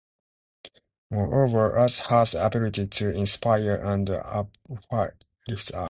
[1.11, 5.71] Moreover, art has the ability to inspire and uplift us.